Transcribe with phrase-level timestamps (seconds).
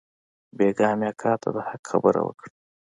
[0.57, 2.51] بيگاه مې اکا ته د حق خبره وکړه.